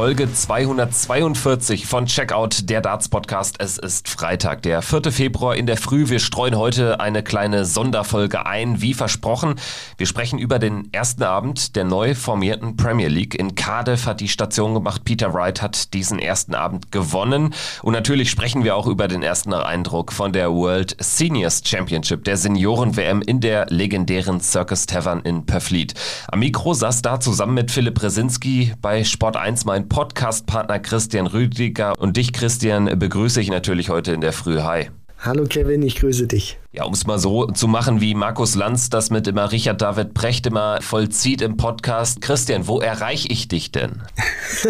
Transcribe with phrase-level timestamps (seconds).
[0.00, 3.56] Folge 242 von Checkout, der Darts Podcast.
[3.58, 5.12] Es ist Freitag, der 4.
[5.12, 6.08] Februar in der Früh.
[6.08, 9.56] Wir streuen heute eine kleine Sonderfolge ein, wie versprochen.
[9.98, 13.34] Wir sprechen über den ersten Abend der neu formierten Premier League.
[13.34, 15.04] In Cardiff hat die Station gemacht.
[15.04, 17.52] Peter Wright hat diesen ersten Abend gewonnen.
[17.82, 22.38] Und natürlich sprechen wir auch über den ersten Eindruck von der World Seniors Championship, der
[22.38, 25.92] Senioren-WM in der legendären Circus Tavern in Pöfflied.
[26.28, 31.92] Am Mikro saß da zusammen mit Philipp Resinski bei Sport 1 mein Podcast-Partner Christian Rüdiger.
[31.98, 34.60] Und dich, Christian, begrüße ich natürlich heute in der Früh.
[34.60, 34.88] Hi.
[35.18, 36.58] Hallo Kevin, ich grüße dich.
[36.72, 40.14] Ja, um es mal so zu machen, wie Markus Lanz das mit immer Richard David
[40.14, 42.22] Precht immer vollzieht im Podcast.
[42.22, 44.00] Christian, wo erreiche ich dich denn?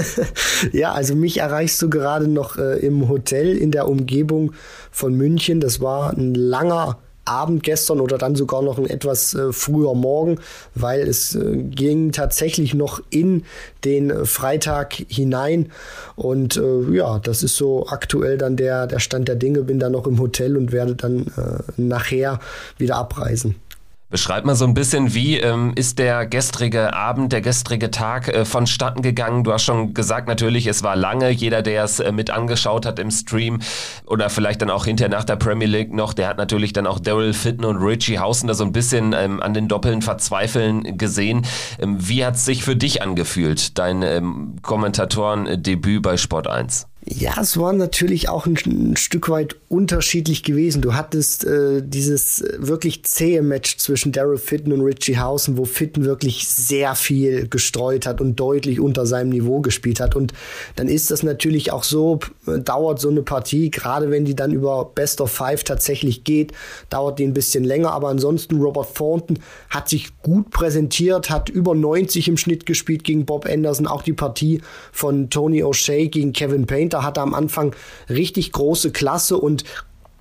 [0.73, 4.53] ja, also mich erreichst du gerade noch äh, im Hotel in der Umgebung
[4.91, 5.61] von München.
[5.61, 6.99] Das war ein langer
[7.31, 10.39] Abend gestern oder dann sogar noch ein etwas äh, früher Morgen,
[10.75, 13.45] weil es äh, ging tatsächlich noch in
[13.85, 15.71] den Freitag hinein.
[16.17, 19.63] Und äh, ja, das ist so aktuell dann der, der Stand der Dinge.
[19.63, 22.41] Bin dann noch im Hotel und werde dann äh, nachher
[22.79, 23.55] wieder abreisen.
[24.11, 28.45] Beschreib mal so ein bisschen, wie ähm, ist der gestrige Abend, der gestrige Tag äh,
[28.45, 29.45] vonstatten gegangen?
[29.45, 31.31] Du hast schon gesagt, natürlich, es war lange.
[31.31, 33.61] Jeder, der es äh, mit angeschaut hat im Stream
[34.07, 36.99] oder vielleicht dann auch hinterher nach der Premier League noch, der hat natürlich dann auch
[36.99, 41.47] Daryl Fitton und Richie Hausen da so ein bisschen ähm, an den Doppeln verzweifeln gesehen.
[41.79, 46.90] Ähm, wie hat es sich für dich angefühlt, dein ähm, Kommentatoren-Debüt bei Sport 1?
[47.07, 50.83] Ja, es war natürlich auch ein, ein Stück weit unterschiedlich gewesen.
[50.83, 55.65] Du hattest äh, dieses äh, wirklich zähe Match zwischen Daryl Fitton und Richie Hausen, wo
[55.65, 60.15] Fitton wirklich sehr viel gestreut hat und deutlich unter seinem Niveau gespielt hat.
[60.15, 60.35] Und
[60.77, 64.85] dann ist das natürlich auch so, dauert so eine Partie, gerade wenn die dann über
[64.85, 66.53] Best of Five tatsächlich geht,
[66.91, 67.93] dauert die ein bisschen länger.
[67.93, 69.39] Aber ansonsten, Robert Thornton
[69.71, 73.87] hat sich gut präsentiert, hat über 90 im Schnitt gespielt gegen Bob Anderson.
[73.87, 74.61] Auch die Partie
[74.93, 77.75] von Tony O'Shea gegen Kevin Payne Painter hatte am Anfang
[78.09, 79.65] richtig große Klasse und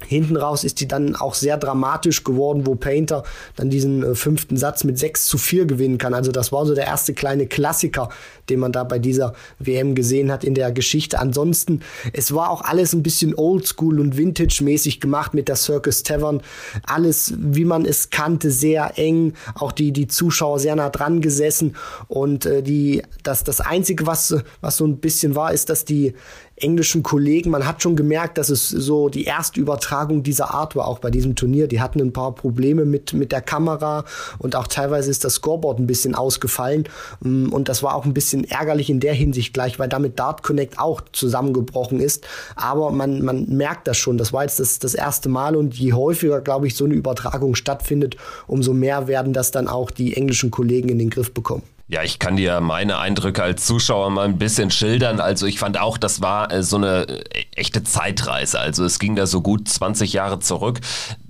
[0.08, 3.24] Hinten raus ist die dann auch sehr dramatisch geworden, wo Painter
[3.58, 6.14] dann diesen äh, fünften Satz mit 6 zu 4 gewinnen kann.
[6.14, 8.10] Also das war so der erste kleine Klassiker,
[8.50, 11.20] den man da bei dieser WM gesehen hat in der Geschichte.
[11.20, 11.82] Ansonsten,
[12.14, 16.42] es war auch alles ein bisschen oldschool und vintage-mäßig gemacht mit der Circus Tavern.
[16.84, 19.34] Alles, wie man es kannte, sehr eng.
[19.56, 21.76] Auch die, die Zuschauer sehr nah dran gesessen.
[22.08, 26.14] Und äh, die, das, das Einzige, was, was so ein bisschen war, ist, dass die
[26.62, 27.52] englischen Kollegen.
[27.52, 31.12] Man hat schon gemerkt, dass es so die erste Übertragung dieser Art war, auch bei
[31.12, 31.68] diesem Turnier.
[31.68, 34.06] Die hatten ein paar Probleme mit, mit der Kamera
[34.38, 36.86] und auch teilweise ist das Scoreboard ein bisschen ausgefallen.
[37.22, 40.44] Mm, und das war auch ein bisschen ärgerlich in der Hinsicht gleich, weil damit Dart
[40.44, 42.26] Connect auch zusammengebrochen ist.
[42.56, 44.18] Aber man, man merkt das schon.
[44.18, 47.56] Das war jetzt das, das erste Mal und je häufiger, glaube ich, so eine Übertragung
[47.56, 51.64] stattfindet, umso mehr werden das dann auch die englischen Kollegen in den Griff bekommen.
[51.92, 55.20] Ja, ich kann dir meine Eindrücke als Zuschauer mal ein bisschen schildern.
[55.20, 58.60] Also ich fand auch, das war äh, so eine äh, echte Zeitreise.
[58.60, 60.82] Also es ging da so gut 20 Jahre zurück.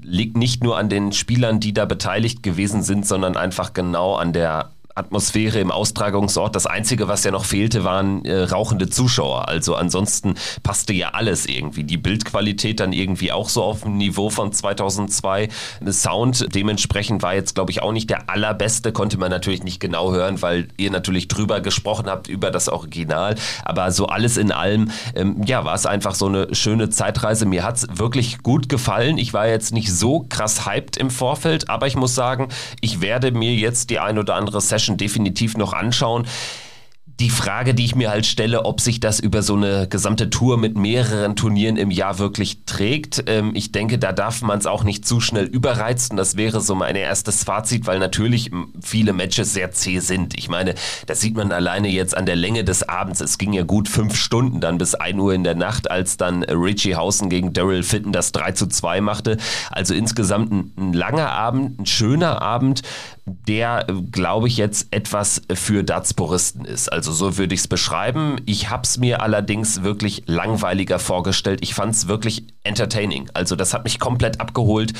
[0.01, 4.33] Liegt nicht nur an den Spielern, die da beteiligt gewesen sind, sondern einfach genau an
[4.33, 6.55] der Atmosphäre im Austragungsort.
[6.55, 9.47] Das Einzige, was ja noch fehlte, waren äh, rauchende Zuschauer.
[9.47, 11.83] Also ansonsten passte ja alles irgendwie.
[11.83, 15.49] Die Bildqualität dann irgendwie auch so auf dem Niveau von 2002.
[15.89, 18.91] Sound dementsprechend war jetzt, glaube ich, auch nicht der allerbeste.
[18.91, 23.35] Konnte man natürlich nicht genau hören, weil ihr natürlich drüber gesprochen habt, über das Original.
[23.63, 27.45] Aber so alles in allem, ähm, ja, war es einfach so eine schöne Zeitreise.
[27.45, 29.17] Mir hat es wirklich gut gefallen.
[29.17, 32.49] Ich war jetzt nicht so krass hyped im Vorfeld, aber ich muss sagen,
[32.81, 36.25] ich werde mir jetzt die ein oder andere Session Session definitiv noch anschauen
[37.19, 40.57] die Frage, die ich mir halt stelle, ob sich das über so eine gesamte Tour
[40.57, 43.25] mit mehreren Turnieren im Jahr wirklich trägt.
[43.27, 46.15] Ähm, ich denke, da darf man es auch nicht zu schnell überreizen.
[46.15, 48.51] Das wäre so mein erstes Fazit, weil natürlich
[48.81, 50.37] viele Matches sehr zäh sind.
[50.37, 50.75] Ich meine,
[51.07, 53.19] das sieht man alleine jetzt an der Länge des Abends.
[53.19, 56.43] Es ging ja gut fünf Stunden dann bis ein Uhr in der Nacht, als dann
[56.43, 59.37] Richie Hausen gegen Daryl Fitton das 3 zu 2 machte.
[59.71, 62.81] Also insgesamt ein, ein langer Abend, ein schöner Abend,
[63.47, 66.91] der, glaube ich, jetzt etwas für Darts-Puristen ist.
[66.91, 68.37] Also so würde ich es beschreiben.
[68.45, 71.59] Ich habe es mir allerdings wirklich langweiliger vorgestellt.
[71.61, 73.29] Ich fand es wirklich entertaining.
[73.33, 74.93] Also das hat mich komplett abgeholt.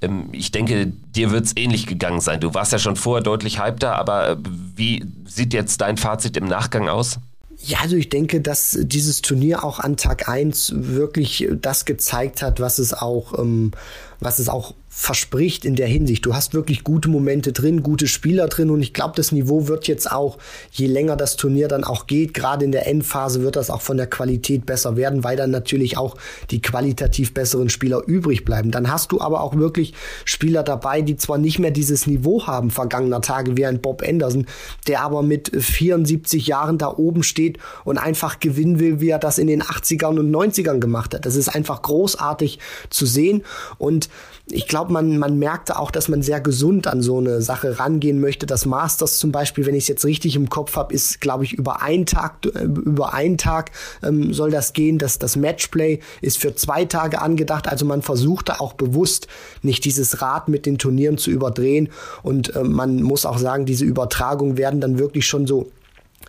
[0.00, 2.40] Ähm, ich denke, dir wird es ähnlich gegangen sein.
[2.40, 4.36] Du warst ja schon vorher deutlich hypter, aber äh,
[4.76, 7.18] wie sieht jetzt dein Fazit im Nachgang aus?
[7.66, 12.60] Ja, also ich denke, dass dieses Turnier auch an Tag 1 wirklich das gezeigt hat,
[12.60, 13.72] was es auch, ähm,
[14.20, 16.24] was es auch verspricht in der Hinsicht.
[16.24, 19.88] Du hast wirklich gute Momente drin, gute Spieler drin und ich glaube, das Niveau wird
[19.88, 20.38] jetzt auch,
[20.70, 23.96] je länger das Turnier dann auch geht, gerade in der Endphase wird das auch von
[23.96, 26.16] der Qualität besser werden, weil dann natürlich auch
[26.52, 28.70] die qualitativ besseren Spieler übrig bleiben.
[28.70, 29.94] Dann hast du aber auch wirklich
[30.24, 34.46] Spieler dabei, die zwar nicht mehr dieses Niveau haben vergangener Tage wie ein Bob Anderson,
[34.86, 39.38] der aber mit 74 Jahren da oben steht und einfach gewinnen will, wie er das
[39.38, 41.26] in den 80ern und 90ern gemacht hat.
[41.26, 42.60] Das ist einfach großartig
[42.90, 43.42] zu sehen
[43.76, 44.08] und
[44.50, 48.20] ich glaube, man, man merkte auch, dass man sehr gesund an so eine Sache rangehen
[48.20, 48.44] möchte.
[48.44, 51.54] Das Masters zum Beispiel, wenn ich es jetzt richtig im Kopf habe, ist, glaube ich,
[51.54, 53.70] über einen Tag, äh, über einen Tag
[54.02, 54.98] ähm, soll das gehen.
[54.98, 57.68] Das, das Matchplay ist für zwei Tage angedacht.
[57.68, 59.28] Also man versuchte auch bewusst
[59.62, 61.88] nicht dieses Rad mit den Turnieren zu überdrehen.
[62.22, 65.70] Und äh, man muss auch sagen, diese Übertragungen werden dann wirklich schon so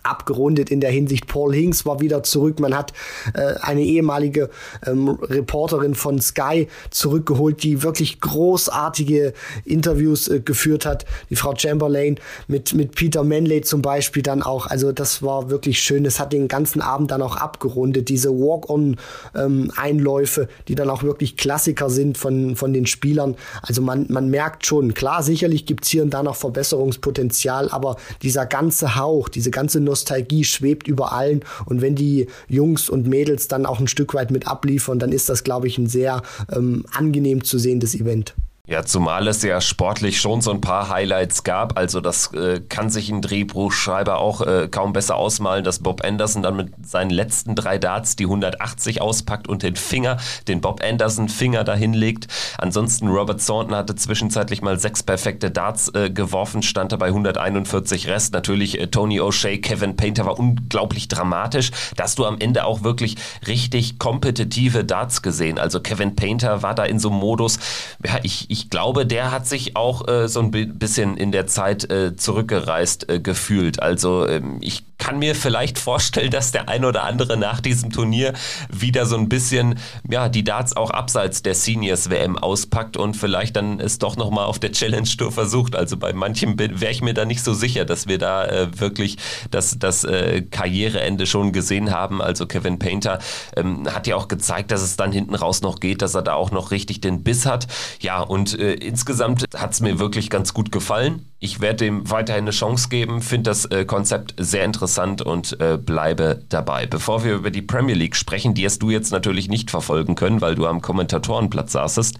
[0.06, 1.26] abgerundet in der Hinsicht.
[1.26, 2.60] Paul Hinks war wieder zurück.
[2.60, 2.92] Man hat
[3.34, 4.50] äh, eine ehemalige
[4.86, 9.32] ähm, Reporterin von Sky zurückgeholt, die wirklich großartige
[9.64, 11.04] Interviews äh, geführt hat.
[11.30, 12.18] Die Frau Chamberlain
[12.48, 14.66] mit, mit Peter Manley zum Beispiel dann auch.
[14.66, 16.04] Also das war wirklich schön.
[16.04, 18.08] Es hat den ganzen Abend dann auch abgerundet.
[18.08, 23.36] Diese Walk-on-Einläufe, ähm, die dann auch wirklich Klassiker sind von, von den Spielern.
[23.62, 28.46] Also man, man merkt schon, klar, sicherlich gibt's hier und da noch Verbesserungspotenzial, aber dieser
[28.46, 31.40] ganze Hauch, diese ganze Nostalgie, Nostalgie schwebt über allen.
[31.64, 35.30] Und wenn die Jungs und Mädels dann auch ein Stück weit mit abliefern, dann ist
[35.30, 36.22] das, glaube ich, ein sehr
[36.54, 38.34] ähm, angenehm zu sehendes Event.
[38.68, 41.78] Ja, zumal es ja sportlich schon so ein paar Highlights gab.
[41.78, 46.42] Also das äh, kann sich ein Drehbuchschreiber auch äh, kaum besser ausmalen, dass Bob Anderson
[46.42, 50.16] dann mit seinen letzten drei Darts die 180 auspackt und den Finger,
[50.48, 52.26] den Bob Anderson Finger dahin legt.
[52.58, 58.32] Ansonsten Robert Thornton hatte zwischenzeitlich mal sechs perfekte Darts äh, geworfen, stand dabei 141 Rest.
[58.32, 61.70] Natürlich äh, Tony O'Shea, Kevin Painter war unglaublich dramatisch.
[61.94, 63.14] Da hast du am Ende auch wirklich
[63.46, 65.60] richtig kompetitive Darts gesehen.
[65.60, 67.60] Also Kevin Painter war da in so einem Modus,
[68.04, 71.90] ja, ich ich glaube, der hat sich auch äh, so ein bisschen in der Zeit
[71.90, 73.82] äh, zurückgereist äh, gefühlt.
[73.82, 78.32] Also ähm, ich kann mir vielleicht vorstellen, dass der ein oder andere nach diesem Turnier
[78.70, 83.56] wieder so ein bisschen ja, die Darts auch abseits der Seniors WM auspackt und vielleicht
[83.56, 85.76] dann es doch nochmal auf der Challenge Tour versucht.
[85.76, 89.18] Also bei manchem wäre ich mir da nicht so sicher, dass wir da äh, wirklich
[89.50, 92.22] das, das äh, Karriereende schon gesehen haben.
[92.22, 93.18] Also Kevin Painter
[93.54, 96.34] ähm, hat ja auch gezeigt, dass es dann hinten raus noch geht, dass er da
[96.34, 97.66] auch noch richtig den Biss hat.
[98.00, 101.26] Ja, und äh, insgesamt hat es mir wirklich ganz gut gefallen.
[101.38, 105.76] Ich werde dem weiterhin eine Chance geben, finde das äh, Konzept sehr interessant und äh,
[105.76, 106.86] bleibe dabei.
[106.86, 110.40] Bevor wir über die Premier League sprechen, die hast du jetzt natürlich nicht verfolgen können,
[110.40, 112.18] weil du am Kommentatorenplatz saßest,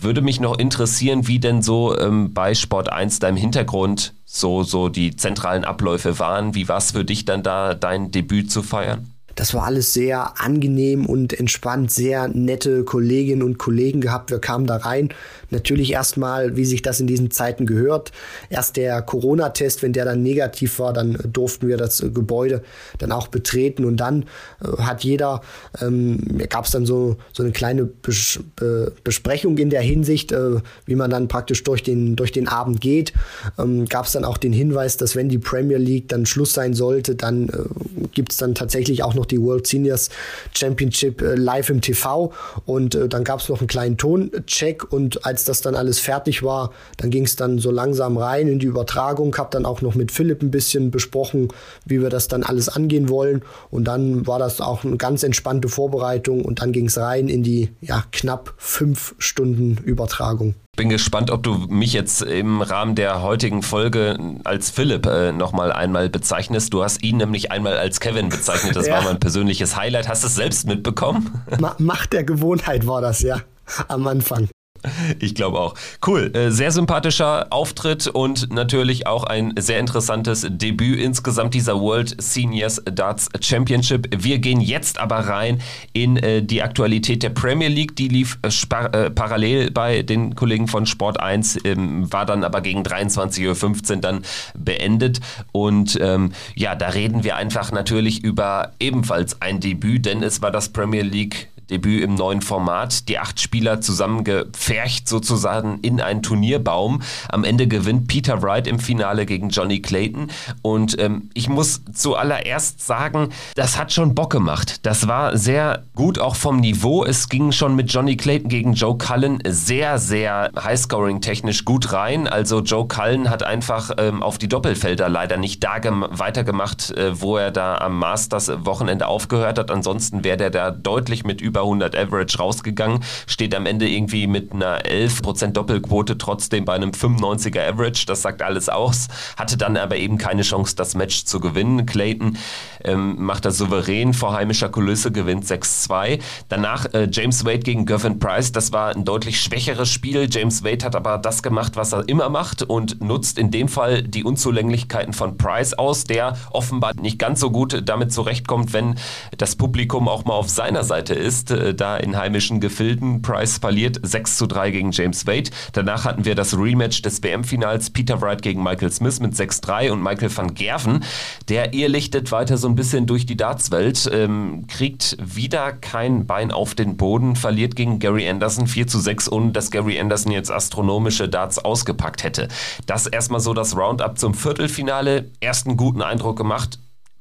[0.00, 4.88] würde mich noch interessieren, wie denn so ähm, bei Sport 1 deinem Hintergrund so, so
[4.88, 6.54] die zentralen Abläufe waren.
[6.54, 9.12] Wie war es für dich dann da, dein Debüt zu feiern?
[9.38, 14.32] Das war alles sehr angenehm und entspannt, sehr nette Kolleginnen und Kollegen gehabt.
[14.32, 15.10] Wir kamen da rein.
[15.50, 18.10] Natürlich erstmal, wie sich das in diesen Zeiten gehört.
[18.50, 22.62] Erst der Corona-Test, wenn der dann negativ war, dann durften wir das Gebäude
[22.98, 24.24] dann auch betreten und dann
[24.60, 25.40] äh, hat jeder,
[25.80, 26.18] ähm,
[26.48, 30.96] gab es dann so, so eine kleine Bes Be Besprechung in der Hinsicht, äh, wie
[30.96, 33.12] man dann praktisch durch den, durch den Abend geht.
[33.56, 36.74] Ähm, gab es dann auch den Hinweis, dass wenn die Premier League dann Schluss sein
[36.74, 40.10] sollte, dann äh, gibt es dann tatsächlich auch noch die World Seniors
[40.54, 42.32] Championship äh, live im TV
[42.66, 44.92] und äh, dann gab es noch einen kleinen Toncheck.
[44.92, 48.58] Und als das dann alles fertig war, dann ging es dann so langsam rein in
[48.58, 51.48] die Übertragung, habe dann auch noch mit Philipp ein bisschen besprochen,
[51.84, 53.42] wie wir das dann alles angehen wollen.
[53.70, 56.44] Und dann war das auch eine ganz entspannte Vorbereitung.
[56.44, 61.42] Und dann ging es rein in die ja, knapp fünf Stunden Übertragung bin gespannt, ob
[61.42, 66.72] du mich jetzt im Rahmen der heutigen Folge als Philipp äh, nochmal einmal bezeichnest.
[66.72, 68.76] Du hast ihn nämlich einmal als Kevin bezeichnet.
[68.76, 68.94] Das ja.
[68.94, 70.08] war mein persönliches Highlight.
[70.08, 71.42] Hast du es selbst mitbekommen?
[71.78, 73.40] Macht der Gewohnheit war das, ja,
[73.88, 74.48] am Anfang.
[75.20, 75.74] Ich glaube auch.
[76.06, 76.30] Cool.
[76.34, 82.82] Äh, sehr sympathischer Auftritt und natürlich auch ein sehr interessantes Debüt insgesamt dieser World Seniors
[82.84, 84.08] Darts Championship.
[84.16, 85.60] Wir gehen jetzt aber rein
[85.92, 87.96] in äh, die Aktualität der Premier League.
[87.96, 92.82] Die lief äh, parallel bei den Kollegen von Sport 1, ähm, war dann aber gegen
[92.82, 94.22] 23.15 Uhr dann
[94.54, 95.20] beendet.
[95.52, 100.50] Und ähm, ja, da reden wir einfach natürlich über ebenfalls ein Debüt, denn es war
[100.50, 103.08] das Premier League Debüt im neuen Format.
[103.08, 107.02] Die acht Spieler zusammengepfercht sozusagen in einen Turnierbaum.
[107.28, 110.28] Am Ende gewinnt Peter Wright im Finale gegen Johnny Clayton.
[110.62, 114.86] Und ähm, ich muss zuallererst sagen, das hat schon Bock gemacht.
[114.86, 117.04] Das war sehr gut auch vom Niveau.
[117.04, 122.28] Es ging schon mit Johnny Clayton gegen Joe Cullen sehr, sehr highscoring-technisch gut rein.
[122.28, 127.36] Also Joe Cullen hat einfach ähm, auf die Doppelfelder leider nicht da weitergemacht, äh, wo
[127.36, 129.70] er da am Masters-Wochenende aufgehört hat.
[129.70, 134.26] Ansonsten wäre der da deutlich mit über über 100 Average rausgegangen, steht am Ende irgendwie
[134.26, 138.06] mit einer 11% Doppelquote trotzdem bei einem 95er Average.
[138.06, 139.08] Das sagt alles aus.
[139.36, 141.84] Hatte dann aber eben keine Chance, das Match zu gewinnen.
[141.84, 142.38] Clayton
[142.84, 146.20] ähm, macht das souverän vor heimischer Kulisse, gewinnt 6-2.
[146.48, 148.52] Danach äh, James Wade gegen Gervin Price.
[148.52, 150.28] Das war ein deutlich schwächeres Spiel.
[150.30, 154.02] James Wade hat aber das gemacht, was er immer macht und nutzt in dem Fall
[154.02, 158.94] die Unzulänglichkeiten von Price aus, der offenbar nicht ganz so gut damit zurechtkommt, wenn
[159.36, 163.22] das Publikum auch mal auf seiner Seite ist, äh, da in heimischen Gefilden.
[163.22, 165.50] Price verliert 6 zu 3 gegen James Wade.
[165.72, 170.02] Danach hatten wir das Rematch des WM-Finals Peter Wright gegen Michael Smith mit 6-3 und
[170.02, 171.04] Michael van Gerven,
[171.48, 176.74] der irrlichtet weiter so ein bisschen durch die Dartswelt, ähm, kriegt wieder kein Bein auf
[176.74, 181.28] den Boden, verliert gegen Gary Anderson 4 zu 6, ohne dass Gary Anderson jetzt astronomische
[181.28, 182.48] Darts ausgepackt hätte.
[182.86, 185.30] Das erstmal so das Roundup zum Viertelfinale.
[185.40, 186.78] Ersten guten Eindruck gemacht.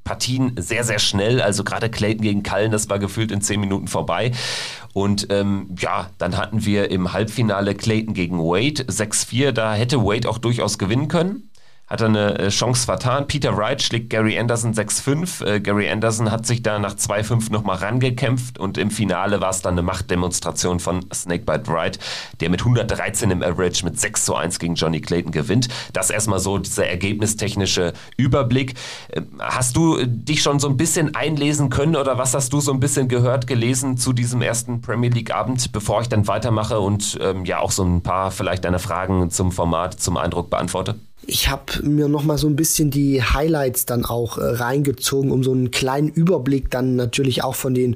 [0.07, 1.41] Partien sehr, sehr schnell.
[1.41, 4.31] Also gerade Clayton gegen Cullen, das war gefühlt in zehn Minuten vorbei.
[4.93, 9.51] Und ähm, ja, dann hatten wir im Halbfinale Clayton gegen Wade 6-4.
[9.51, 11.49] Da hätte Wade auch durchaus gewinnen können
[11.87, 13.27] hat er eine äh, Chance vertan.
[13.27, 15.45] Peter Wright schlägt Gary Anderson 6-5.
[15.45, 19.61] Äh, Gary Anderson hat sich da nach 2-5 nochmal rangekämpft und im Finale war es
[19.61, 21.97] dann eine Machtdemonstration von Snakebite Wright,
[22.41, 25.69] der mit 113 im Average mit 6 zu 1 gegen Johnny Clayton gewinnt.
[25.93, 28.73] Das erstmal so dieser ergebnistechnische Überblick.
[29.07, 32.73] Äh, hast du dich schon so ein bisschen einlesen können oder was hast du so
[32.73, 37.17] ein bisschen gehört, gelesen zu diesem ersten Premier League Abend, bevor ich dann weitermache und
[37.21, 40.95] ähm, ja auch so ein paar vielleicht deine Fragen zum Format, zum Eindruck beantworte?
[41.29, 45.43] Ich habe mir noch mal so ein bisschen die Highlights dann auch äh, reingezogen, um
[45.43, 47.95] so einen kleinen Überblick dann natürlich auch von den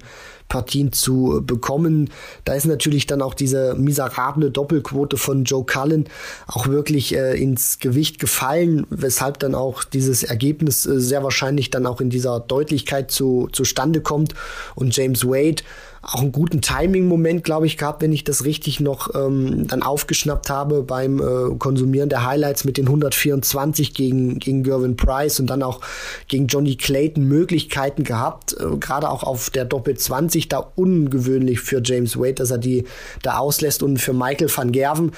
[0.49, 2.09] Partien zu bekommen.
[2.43, 6.09] Da ist natürlich dann auch diese miserable Doppelquote von Joe Cullen
[6.45, 11.85] auch wirklich äh, ins Gewicht gefallen, weshalb dann auch dieses Ergebnis äh, sehr wahrscheinlich dann
[11.85, 14.35] auch in dieser Deutlichkeit zu, zustande kommt.
[14.75, 15.63] Und James Wade
[16.01, 20.49] auch einen guten Timing-Moment, glaube ich, gehabt, wenn ich das richtig noch ähm, dann aufgeschnappt
[20.49, 25.61] habe beim äh, Konsumieren der Highlights mit den 124 gegen, gegen Gervin Price und dann
[25.61, 25.79] auch
[26.27, 31.81] gegen Johnny Clayton Möglichkeiten gehabt, äh, gerade auch auf der Doppel 20, da ungewöhnlich für
[31.83, 32.85] James Wade, dass er die
[33.21, 35.11] da auslässt und für Michael van Gerven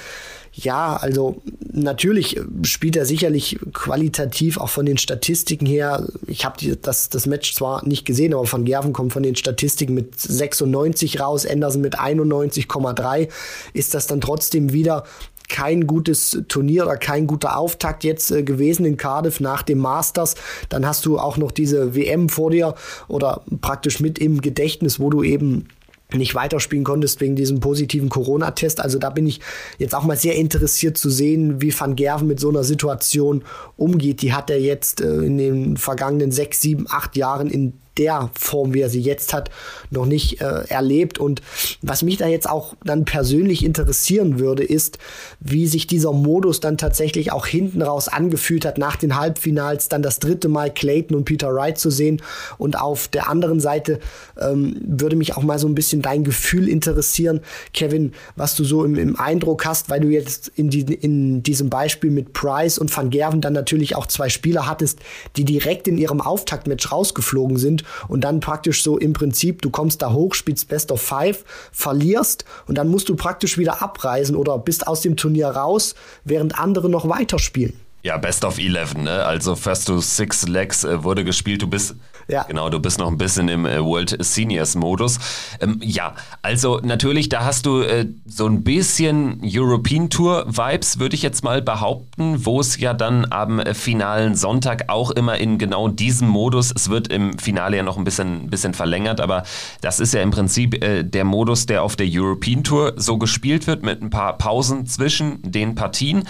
[0.56, 1.42] ja, also
[1.72, 6.08] natürlich spielt er sicherlich qualitativ auch von den Statistiken her.
[6.28, 9.96] Ich habe das, das Match zwar nicht gesehen, aber Van Gerven kommt von den Statistiken
[9.96, 13.30] mit 96 raus, Anderson mit 91,3.
[13.74, 15.06] Ist das dann trotzdem wieder
[15.50, 20.36] kein gutes Turnier oder kein guter Auftakt jetzt äh, gewesen in Cardiff nach dem Masters.
[20.70, 22.76] Dann hast du auch noch diese WM vor dir
[23.08, 25.68] oder praktisch mit im Gedächtnis, wo du eben
[26.14, 28.80] nicht weiterspielen konntest wegen diesem positiven Corona-Test.
[28.80, 29.40] Also da bin ich
[29.78, 33.44] jetzt auch mal sehr interessiert zu sehen, wie Van Gerven mit so einer Situation
[33.78, 34.22] umgeht.
[34.22, 38.74] Die hat er jetzt äh, in den vergangenen sechs, sieben, acht Jahren in der Form,
[38.74, 39.50] wie er sie jetzt hat,
[39.92, 41.20] noch nicht äh, erlebt.
[41.20, 41.42] Und
[41.82, 44.98] was mich da jetzt auch dann persönlich interessieren würde, ist,
[45.40, 50.02] wie sich dieser Modus dann tatsächlich auch hinten raus angefühlt hat, nach den Halbfinals dann
[50.02, 52.22] das dritte Mal Clayton und Peter Wright zu sehen.
[52.58, 54.00] Und auf der anderen Seite
[54.40, 57.42] ähm, würde mich auch mal so ein bisschen dein Gefühl interessieren,
[57.74, 61.70] Kevin, was du so im, im Eindruck hast, weil du jetzt in, die, in diesem
[61.70, 65.00] Beispiel mit Price und Van Gerven dann natürlich auch zwei Spieler hattest,
[65.38, 70.02] die direkt in ihrem Auftaktmatch rausgeflogen sind und dann praktisch so im Prinzip, du kommst
[70.02, 74.58] da hoch, spielst Best of Five, verlierst und dann musst du praktisch wieder abreisen oder
[74.58, 77.80] bist aus dem Turnier raus, während andere noch weiterspielen.
[78.04, 79.24] Ja, Best of Eleven, ne?
[79.24, 81.62] Also First to Six Legs äh, wurde gespielt.
[81.62, 81.96] Du bist
[82.28, 82.44] ja.
[82.44, 85.20] Genau, du bist noch ein bisschen im äh, World Seniors Modus.
[85.60, 91.16] Ähm, ja, also natürlich, da hast du äh, so ein bisschen European Tour Vibes, würde
[91.16, 95.58] ich jetzt mal behaupten, wo es ja dann am äh, finalen Sonntag auch immer in
[95.58, 99.44] genau diesem Modus, es wird im Finale ja noch ein bisschen, bisschen verlängert, aber
[99.82, 103.68] das ist ja im Prinzip äh, der Modus, der auf der European Tour so gespielt
[103.68, 106.28] wird, mit ein paar Pausen zwischen den Partien.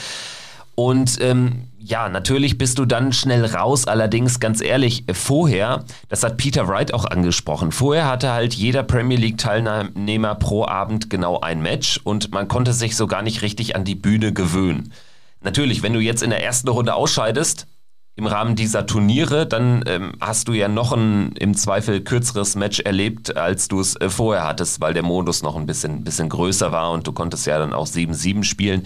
[0.76, 3.86] Und ähm, ja, natürlich bist du dann schnell raus.
[3.86, 9.18] Allerdings, ganz ehrlich, vorher, das hat Peter Wright auch angesprochen, vorher hatte halt jeder Premier
[9.18, 13.84] League-Teilnehmer pro Abend genau ein Match und man konnte sich so gar nicht richtig an
[13.84, 14.94] die Bühne gewöhnen.
[15.42, 17.68] Natürlich, wenn du jetzt in der ersten Runde ausscheidest,
[18.16, 22.80] im Rahmen dieser Turniere, dann ähm, hast du ja noch ein im Zweifel kürzeres Match
[22.80, 26.72] erlebt, als du es äh, vorher hattest, weil der Modus noch ein bisschen, bisschen größer
[26.72, 28.84] war und du konntest ja dann auch 7-7 spielen.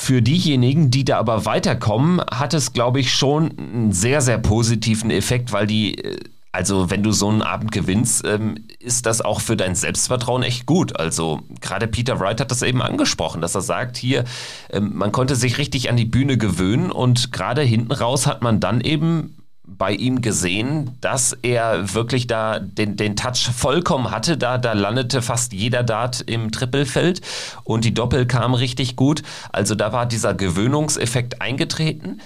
[0.00, 5.10] Für diejenigen, die da aber weiterkommen, hat es, glaube ich, schon einen sehr, sehr positiven
[5.10, 6.20] Effekt, weil die, äh,
[6.52, 10.66] also wenn du so einen Abend gewinnst, ähm, ist das auch für dein Selbstvertrauen echt
[10.66, 10.98] gut.
[10.98, 14.24] Also gerade Peter Wright hat das eben angesprochen, dass er sagt, hier,
[14.70, 18.60] ähm, man konnte sich richtig an die Bühne gewöhnen und gerade hinten raus hat man
[18.60, 19.34] dann eben
[19.76, 24.36] bei ihm gesehen, dass er wirklich da den, den Touch vollkommen hatte.
[24.36, 27.20] Da, da landete fast jeder Dart im Trippelfeld
[27.64, 29.22] und die Doppel kam richtig gut.
[29.52, 32.20] Also da war dieser Gewöhnungseffekt eingetreten.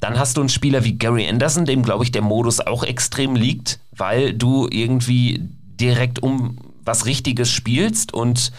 [0.00, 3.34] Dann hast du einen Spieler wie Gary Anderson, dem glaube ich der Modus auch extrem
[3.34, 5.42] liegt, weil du irgendwie
[5.80, 8.52] direkt um was Richtiges spielst und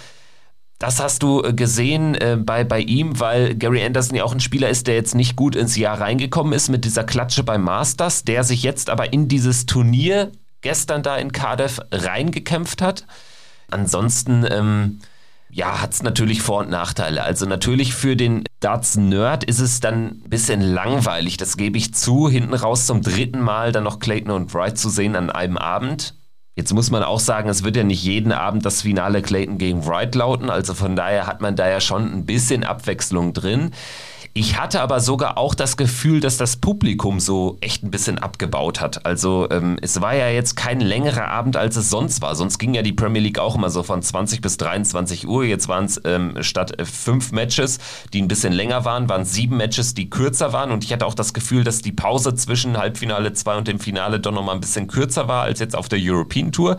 [0.80, 4.40] das hast du äh, gesehen äh, bei, bei ihm, weil Gary Anderson ja auch ein
[4.40, 8.24] Spieler ist, der jetzt nicht gut ins Jahr reingekommen ist mit dieser Klatsche beim Masters,
[8.24, 10.32] der sich jetzt aber in dieses Turnier
[10.62, 13.06] gestern da in Cardiff reingekämpft hat.
[13.70, 15.00] Ansonsten, ähm,
[15.52, 17.24] ja, hat es natürlich Vor- und Nachteile.
[17.24, 22.30] Also natürlich für den Darts-Nerd ist es dann ein bisschen langweilig, das gebe ich zu,
[22.30, 26.14] hinten raus zum dritten Mal dann noch Clayton und Wright zu sehen an einem Abend.
[26.60, 29.86] Jetzt muss man auch sagen, es wird ja nicht jeden Abend das Finale Clayton gegen
[29.86, 33.72] Wright lauten, also von daher hat man da ja schon ein bisschen Abwechslung drin.
[34.34, 38.82] Ich hatte aber sogar auch das Gefühl, dass das Publikum so echt ein bisschen abgebaut
[38.82, 39.06] hat.
[39.06, 42.36] Also ähm, es war ja jetzt kein längerer Abend, als es sonst war.
[42.36, 45.44] Sonst ging ja die Premier League auch immer so von 20 bis 23 Uhr.
[45.44, 47.80] Jetzt waren es ähm, statt äh, fünf Matches,
[48.14, 50.72] die ein bisschen länger waren, waren sieben Matches, die kürzer waren.
[50.72, 54.20] Und ich hatte auch das Gefühl, dass die Pause zwischen Halbfinale 2 und dem Finale
[54.20, 56.78] doch nochmal ein bisschen kürzer war als jetzt auf der European Tour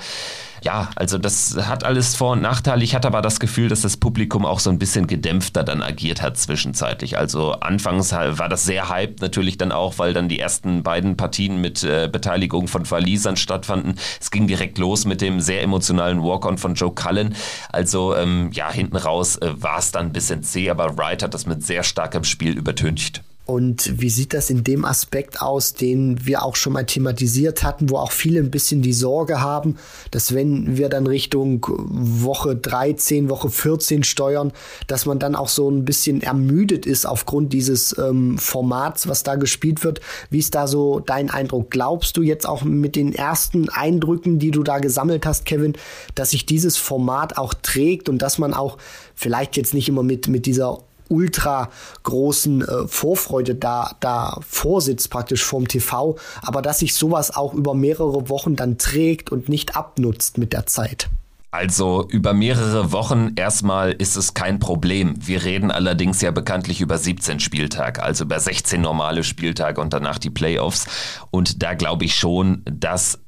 [0.62, 2.84] ja, also das hat alles Vor- und Nachteile.
[2.84, 6.22] Ich hatte aber das Gefühl, dass das Publikum auch so ein bisschen gedämpfter dann agiert
[6.22, 7.18] hat zwischenzeitlich.
[7.18, 11.60] Also anfangs war das sehr hyped natürlich dann auch, weil dann die ersten beiden Partien
[11.60, 13.94] mit äh, Beteiligung von Verliesern stattfanden.
[14.20, 17.34] Es ging direkt los mit dem sehr emotionalen Walk-on von Joe Cullen.
[17.70, 21.34] Also ähm, ja, hinten raus äh, war es dann ein bisschen zäh, aber Wright hat
[21.34, 23.22] das mit sehr starkem Spiel übertüncht.
[23.46, 27.90] Und wie sieht das in dem Aspekt aus, den wir auch schon mal thematisiert hatten,
[27.90, 29.76] wo auch viele ein bisschen die Sorge haben,
[30.12, 34.52] dass wenn wir dann Richtung Woche 13, Woche 14 steuern,
[34.86, 39.34] dass man dann auch so ein bisschen ermüdet ist aufgrund dieses ähm, Formats, was da
[39.34, 40.00] gespielt wird.
[40.30, 41.70] Wie ist da so dein Eindruck?
[41.70, 45.72] Glaubst du jetzt auch mit den ersten Eindrücken, die du da gesammelt hast, Kevin,
[46.14, 48.78] dass sich dieses Format auch trägt und dass man auch
[49.16, 50.78] vielleicht jetzt nicht immer mit, mit dieser
[51.10, 51.68] ultra
[52.02, 57.74] großen äh, Vorfreude da, da vorsitzt praktisch vorm TV, aber dass sich sowas auch über
[57.74, 61.10] mehrere Wochen dann trägt und nicht abnutzt mit der Zeit.
[61.52, 65.14] Also über mehrere Wochen erstmal ist es kein Problem.
[65.18, 70.18] Wir reden allerdings ja bekanntlich über 17 Spieltage, also über 16 normale Spieltage und danach
[70.18, 70.86] die Playoffs.
[71.32, 73.18] Und da glaube ich schon, dass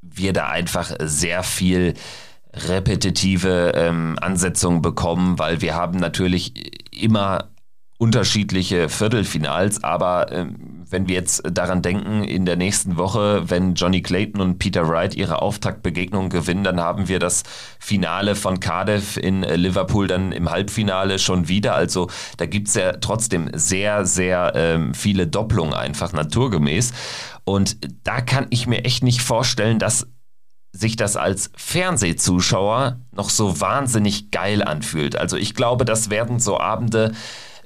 [0.00, 1.92] wir da einfach sehr viel
[2.52, 6.52] repetitive ähm, Ansetzungen bekommen, weil wir haben natürlich
[6.92, 7.50] immer
[7.98, 14.02] unterschiedliche Viertelfinals, aber ähm, wenn wir jetzt daran denken, in der nächsten Woche, wenn Johnny
[14.02, 17.42] Clayton und Peter Wright ihre Auftaktbegegnung gewinnen, dann haben wir das
[17.78, 21.74] Finale von Cardiff in äh, Liverpool dann im Halbfinale schon wieder.
[21.74, 26.92] Also da gibt es ja trotzdem sehr, sehr ähm, viele Doppelungen einfach naturgemäß.
[27.44, 30.06] Und da kann ich mir echt nicht vorstellen, dass
[30.72, 35.16] sich das als Fernsehzuschauer noch so wahnsinnig geil anfühlt.
[35.16, 37.12] Also ich glaube, das werden so Abende,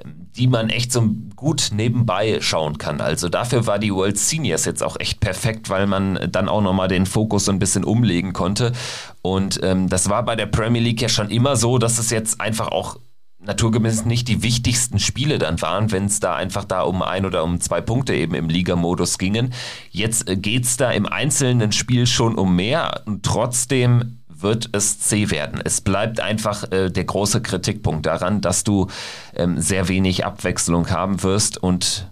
[0.04, 3.00] die man echt so gut nebenbei schauen kann.
[3.00, 6.88] Also dafür war die World Seniors jetzt auch echt perfekt, weil man dann auch nochmal
[6.88, 8.72] den Fokus so ein bisschen umlegen konnte.
[9.20, 12.40] Und ähm, das war bei der Premier League ja schon immer so, dass es jetzt
[12.40, 12.98] einfach auch
[13.44, 17.42] naturgemäß nicht die wichtigsten Spiele dann waren, wenn es da einfach da um ein oder
[17.44, 19.52] um zwei Punkte eben im Ligamodus gingen.
[19.90, 24.98] Jetzt äh, geht es da im einzelnen Spiel schon um mehr und trotzdem wird es
[24.98, 25.60] zäh werden.
[25.64, 28.88] Es bleibt einfach äh, der große Kritikpunkt daran, dass du
[29.34, 32.10] ähm, sehr wenig Abwechslung haben wirst und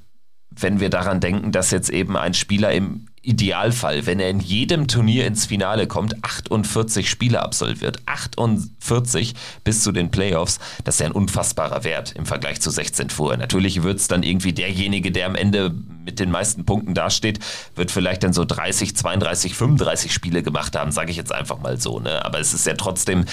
[0.51, 4.89] wenn wir daran denken, dass jetzt eben ein Spieler im Idealfall, wenn er in jedem
[4.89, 7.99] Turnier ins Finale kommt, 48 Spiele absolviert.
[8.07, 10.59] 48 bis zu den Playoffs.
[10.85, 13.37] Das ist ja ein unfassbarer Wert im Vergleich zu 16 vorher.
[13.37, 17.41] Natürlich wird es dann irgendwie derjenige, der am Ende mit den meisten Punkten dasteht,
[17.77, 21.79] wird vielleicht dann so 30, 32, 35 Spiele gemacht haben, sage ich jetzt einfach mal
[21.79, 22.01] so.
[22.01, 22.25] Ne?
[22.25, 23.27] Aber es ist ja trotzdem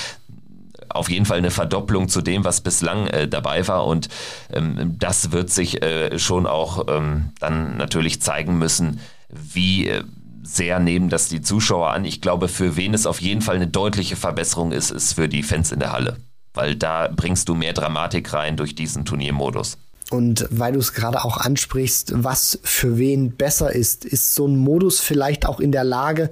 [0.89, 3.85] auf jeden Fall eine Verdopplung zu dem, was bislang äh, dabei war.
[3.85, 4.09] Und
[4.51, 10.03] ähm, das wird sich äh, schon auch ähm, dann natürlich zeigen müssen, wie äh,
[10.43, 12.05] sehr nehmen das die Zuschauer an.
[12.05, 15.43] Ich glaube, für wen es auf jeden Fall eine deutliche Verbesserung ist, ist für die
[15.43, 16.17] Fans in der Halle.
[16.53, 19.77] Weil da bringst du mehr Dramatik rein durch diesen Turniermodus.
[20.09, 24.55] Und weil du es gerade auch ansprichst, was für wen besser ist, ist so ein
[24.55, 26.31] Modus vielleicht auch in der Lage,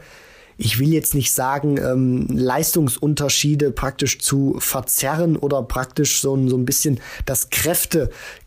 [0.58, 6.66] ich will jetzt nicht sagen, ähm, Leistungsunterschiede praktisch zu verzerren oder praktisch so, so ein
[6.66, 7.50] bisschen das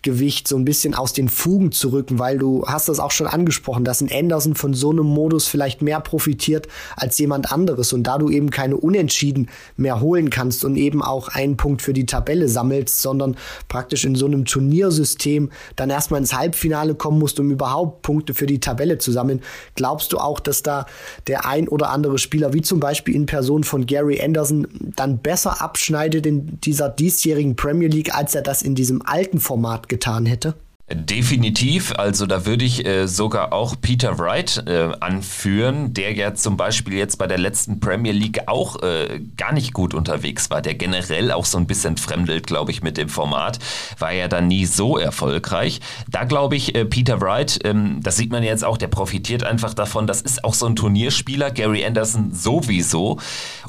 [0.03, 3.27] Kräftegewicht so ein bisschen aus den Fugen zu rücken, weil du hast das auch schon
[3.27, 8.05] angesprochen, dass ein Anderson von so einem Modus vielleicht mehr profitiert als jemand anderes und
[8.05, 12.07] da du eben keine Unentschieden mehr holen kannst und eben auch einen Punkt für die
[12.07, 13.37] Tabelle sammelst, sondern
[13.69, 18.47] praktisch in so einem Turniersystem dann erstmal ins Halbfinale kommen musst, um überhaupt Punkte für
[18.47, 19.41] die Tabelle zu sammeln,
[19.75, 20.87] glaubst du auch, dass da
[21.27, 25.19] der ein oder andere andere Spieler, wie zum Beispiel in Person von Gary Anderson, dann
[25.19, 29.98] besser abschneidet in dieser diesjährigen Premier League, als er das in diesem alten Format getan
[30.27, 30.55] hätte?
[30.91, 36.57] Definitiv, also da würde ich äh, sogar auch Peter Wright äh, anführen, der ja zum
[36.57, 40.73] Beispiel jetzt bei der letzten Premier League auch äh, gar nicht gut unterwegs war, der
[40.73, 43.59] generell auch so ein bisschen fremdelt, glaube ich, mit dem Format,
[43.99, 45.81] war ja dann nie so erfolgreich.
[46.11, 49.75] Da glaube ich, äh, Peter Wright, ähm, das sieht man jetzt auch, der profitiert einfach
[49.75, 53.19] davon, das ist auch so ein Turnierspieler, Gary Anderson sowieso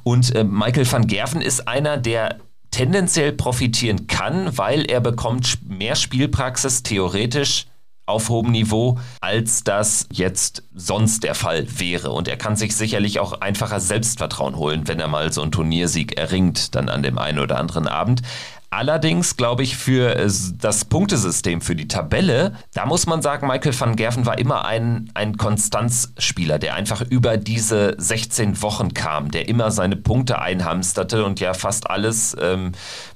[0.03, 2.37] und äh, Michael van Gerven ist einer, der
[2.71, 7.65] tendenziell profitieren kann, weil er bekommt mehr Spielpraxis theoretisch
[8.09, 12.11] auf hohem Niveau, als das jetzt sonst der Fall wäre.
[12.11, 16.17] Und er kann sich sicherlich auch einfacher Selbstvertrauen holen, wenn er mal so einen Turniersieg
[16.17, 18.23] erringt, dann an dem einen oder anderen Abend.
[18.71, 20.29] Allerdings glaube ich für äh,
[20.59, 25.09] das Punktesystem, für die Tabelle, da muss man sagen, Michael van Gerven war immer ein,
[25.15, 31.39] ein Konstanzspieler, der einfach über diese 16 Wochen kam, der immer seine Punkte einhamsterte und
[31.39, 32.73] ja fast alles ähm,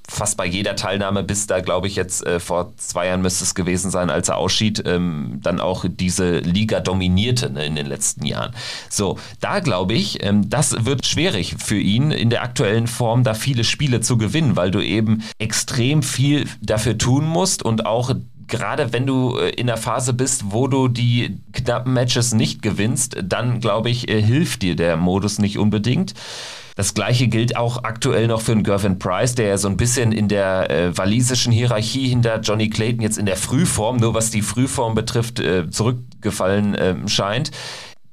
[0.09, 3.55] fast bei jeder Teilnahme, bis da, glaube ich, jetzt äh, vor zwei Jahren müsste es
[3.55, 8.25] gewesen sein, als er ausschied, ähm, dann auch diese Liga dominierte ne, in den letzten
[8.25, 8.53] Jahren.
[8.89, 13.33] So, da glaube ich, ähm, das wird schwierig für ihn in der aktuellen Form, da
[13.33, 18.13] viele Spiele zu gewinnen, weil du eben extrem viel dafür tun musst und auch
[18.47, 23.15] gerade wenn du äh, in der Phase bist, wo du die knappen Matches nicht gewinnst,
[23.23, 26.13] dann glaube ich, äh, hilft dir der Modus nicht unbedingt.
[26.75, 30.11] Das gleiche gilt auch aktuell noch für einen Gervin Price, der ja so ein bisschen
[30.11, 34.41] in der äh, walisischen Hierarchie hinter Johnny Clayton jetzt in der Frühform, nur was die
[34.41, 37.51] Frühform betrifft, äh, zurückgefallen äh, scheint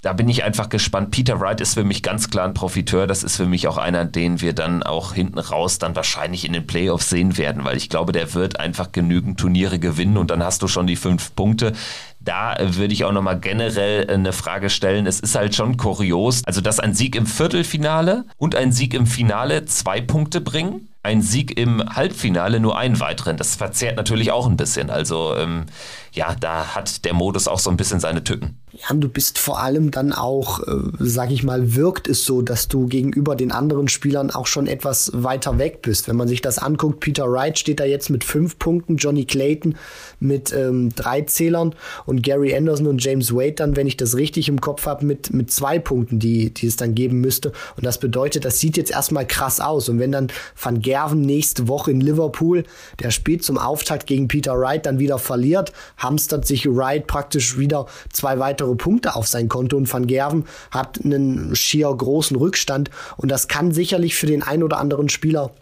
[0.03, 1.11] da bin ich einfach gespannt.
[1.11, 3.07] Peter Wright ist für mich ganz klar ein Profiteur.
[3.07, 6.55] Das ist für mich auch einer, den wir dann auch hinten raus dann wahrscheinlich in
[6.55, 10.43] den Playoffs sehen werden, weil ich glaube, der wird einfach genügend Turniere gewinnen und dann
[10.43, 11.73] hast du schon die fünf Punkte
[12.21, 15.07] da würde ich auch nochmal generell eine Frage stellen.
[15.07, 19.07] Es ist halt schon kurios, also dass ein Sieg im Viertelfinale und ein Sieg im
[19.07, 20.89] Finale zwei Punkte bringen.
[21.03, 23.39] Ein Sieg im Halbfinale nur einen weiteren.
[23.39, 24.91] Das verzerrt natürlich auch ein bisschen.
[24.91, 25.65] Also ähm,
[26.13, 28.60] ja, da hat der Modus auch so ein bisschen seine Tücken.
[28.89, 32.69] Ja, du bist vor allem dann auch, äh, sag ich mal, wirkt es so, dass
[32.69, 36.09] du gegenüber den anderen Spielern auch schon etwas weiter weg bist.
[36.09, 39.77] Wenn man sich das anguckt, Peter Wright steht da jetzt mit fünf Punkten, Johnny Clayton
[40.19, 41.75] mit ähm, drei Zählern
[42.07, 45.33] und Gary Anderson und James Wade dann, wenn ich das richtig im Kopf habe, mit,
[45.33, 47.53] mit zwei Punkten, die, die es dann geben müsste.
[47.77, 49.91] Und das bedeutet, das sieht jetzt erstmal krass aus.
[49.91, 50.29] Und wenn dann
[50.61, 52.65] Van Gerven nächste Woche in Liverpool,
[52.99, 57.87] der spielt zum Auftakt gegen Peter Wright, dann wieder verliert, hamstert sich Wright praktisch wieder
[58.11, 62.91] zwei weitere Punkte auf sein Konto und Van Gerven hat einen schier großen Rückstand.
[63.17, 65.53] Und das kann sicherlich für den ein oder anderen Spieler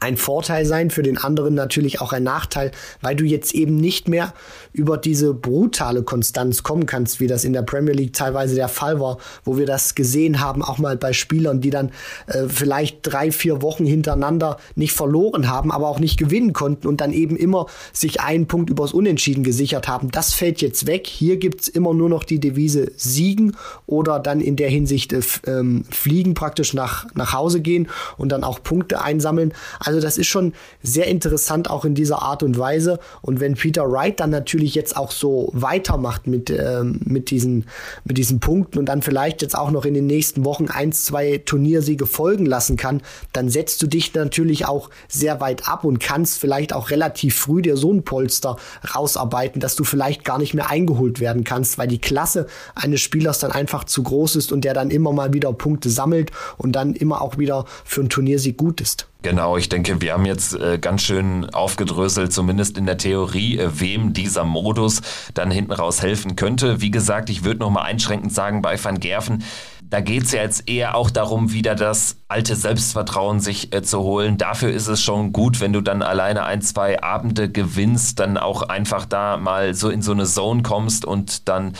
[0.00, 4.06] ein Vorteil sein, für den anderen natürlich auch ein Nachteil, weil du jetzt eben nicht
[4.06, 4.34] mehr
[4.72, 9.00] über diese brutale Konstanz kommen kannst, wie das in der Premier League teilweise der Fall
[9.00, 11.90] war, wo wir das gesehen haben, auch mal bei Spielern, die dann
[12.26, 17.00] äh, vielleicht drei, vier Wochen hintereinander nicht verloren haben, aber auch nicht gewinnen konnten und
[17.00, 20.10] dann eben immer sich einen Punkt übers Unentschieden gesichert haben.
[20.10, 21.06] Das fällt jetzt weg.
[21.06, 25.84] Hier gibt's immer nur noch die Devise siegen oder dann in der Hinsicht äh, ähm,
[25.90, 29.52] fliegen, praktisch nach, nach Hause gehen und dann auch Punkte einsammeln.
[29.78, 32.98] Also das ist schon sehr interessant auch in dieser Art und Weise.
[33.22, 37.66] Und wenn Peter Wright dann natürlich jetzt auch so weitermacht mit, ähm, mit, diesen,
[38.04, 41.38] mit diesen Punkten und dann vielleicht jetzt auch noch in den nächsten Wochen eins, zwei
[41.38, 46.38] Turniersiege folgen lassen kann, dann setzt du dich natürlich auch sehr weit ab und kannst
[46.38, 48.56] vielleicht auch relativ früh dir so ein Polster
[48.94, 53.38] rausarbeiten, dass du vielleicht gar nicht mehr eingeholt werden kannst, weil die Klasse eines Spielers
[53.38, 56.94] dann einfach zu groß ist und der dann immer mal wieder Punkte sammelt und dann
[56.94, 59.08] immer auch wieder für einen Turniersieg gut ist.
[59.22, 63.68] Genau, ich denke, wir haben jetzt äh, ganz schön aufgedröselt, zumindest in der Theorie, äh,
[63.80, 65.02] wem dieser Modus
[65.34, 66.80] dann hinten raus helfen könnte.
[66.80, 69.42] Wie gesagt, ich würde noch mal einschränkend sagen, bei Van Gerven,
[69.90, 74.00] da geht es ja jetzt eher auch darum, wieder das alte Selbstvertrauen sich äh, zu
[74.00, 74.36] holen.
[74.36, 78.62] Dafür ist es schon gut, wenn du dann alleine ein, zwei Abende gewinnst, dann auch
[78.62, 81.72] einfach da mal so in so eine Zone kommst und dann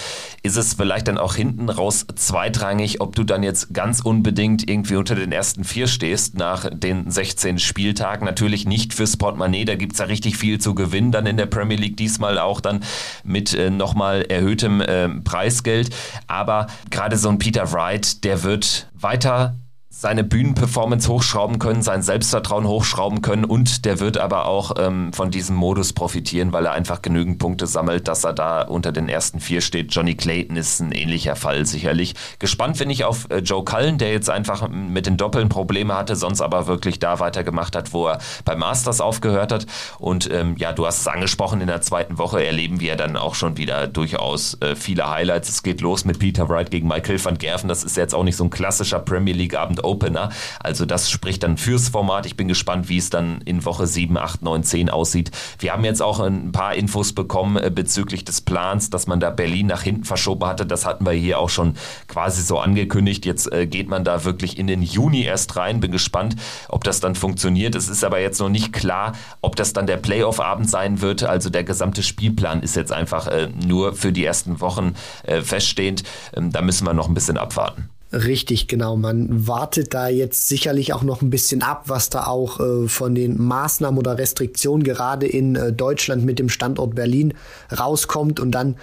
[0.43, 4.97] ist es vielleicht dann auch hinten raus zweitrangig, ob du dann jetzt ganz unbedingt irgendwie
[4.97, 8.25] unter den ersten vier stehst nach den 16 Spieltagen.
[8.25, 11.47] Natürlich nicht fürs Portemonnaie, da gibt es ja richtig viel zu gewinnen dann in der
[11.47, 12.81] Premier League, diesmal auch dann
[13.23, 15.91] mit äh, nochmal erhöhtem äh, Preisgeld.
[16.27, 19.57] Aber gerade so ein Peter Wright, White, der wird weiter
[19.91, 25.31] seine Bühnenperformance hochschrauben können, sein Selbstvertrauen hochschrauben können und der wird aber auch ähm, von
[25.31, 29.41] diesem Modus profitieren, weil er einfach genügend Punkte sammelt, dass er da unter den ersten
[29.41, 29.95] vier steht.
[29.95, 32.15] Johnny Clayton ist ein ähnlicher Fall sicherlich.
[32.39, 36.17] Gespannt bin ich auf äh, Joe Cullen, der jetzt einfach mit den Doppeln Probleme hatte,
[36.17, 39.67] sonst aber wirklich da weitergemacht hat, wo er beim Masters aufgehört hat.
[39.99, 43.35] Und ähm, ja, du hast es angesprochen, in der zweiten Woche erleben wir dann auch
[43.35, 45.49] schon wieder durchaus äh, viele Highlights.
[45.49, 47.69] Es geht los mit Peter Wright gegen Michael van Gerven.
[47.69, 50.31] Das ist jetzt auch nicht so ein klassischer Premier League Abend Opener.
[50.61, 52.27] Also das spricht dann fürs Format.
[52.27, 55.31] Ich bin gespannt, wie es dann in Woche 7, 8, 9, 10 aussieht.
[55.59, 59.31] Wir haben jetzt auch ein paar Infos bekommen äh, bezüglich des Plans, dass man da
[59.31, 60.67] Berlin nach hinten verschoben hatte.
[60.67, 61.75] Das hatten wir hier auch schon
[62.07, 63.27] quasi so angekündigt.
[63.27, 65.81] Jetzt äh, geht man da wirklich in den Juni erst rein.
[65.81, 66.37] Bin gespannt,
[66.69, 67.75] ob das dann funktioniert.
[67.75, 71.25] Es ist aber jetzt noch nicht klar, ob das dann der Playoff-Abend sein wird.
[71.25, 74.95] Also der gesamte Spielplan ist jetzt einfach äh, nur für die ersten Wochen
[75.43, 76.03] feststehend.
[76.35, 77.91] Ähm, da müssen wir noch ein bisschen abwarten.
[78.11, 78.97] Richtig, genau.
[78.97, 83.15] Man wartet da jetzt sicherlich auch noch ein bisschen ab, was da auch äh, von
[83.15, 87.35] den Maßnahmen oder Restriktionen gerade in äh, Deutschland mit dem Standort Berlin
[87.79, 88.41] rauskommt.
[88.41, 88.77] Und dann